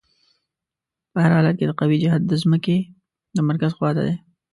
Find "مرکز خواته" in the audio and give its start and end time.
3.49-4.01